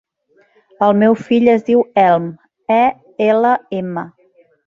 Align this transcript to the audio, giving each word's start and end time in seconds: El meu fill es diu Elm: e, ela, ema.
El 0.87 0.95
meu 1.01 1.17
fill 1.25 1.51
es 1.53 1.67
diu 1.67 1.83
Elm: 2.05 2.25
e, 2.79 2.81
ela, 3.29 3.55
ema. 3.83 4.09